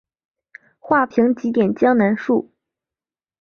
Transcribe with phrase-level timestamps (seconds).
[0.79, 2.51] 画屏几点江南树。